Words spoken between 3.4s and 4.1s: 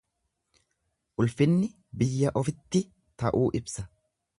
ibsa.